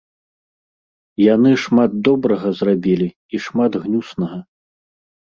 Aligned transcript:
Яны 1.23 1.51
шмат 1.63 1.91
добрага 2.07 2.49
зрабілі 2.61 3.07
і 3.35 3.41
шмат 3.49 3.71
гнюснага. 3.83 4.39